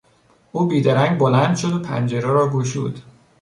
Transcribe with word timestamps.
او 0.51 0.65
بیدرنگ 0.67 1.19
بلند 1.19 1.55
شد 1.55 1.73
و 1.73 1.79
پنجره 1.79 2.21
را 2.29 2.49
گشود. 2.49 2.99